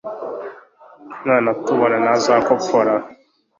nanatubona 1.25 1.95
ntazakopfora 2.03 2.93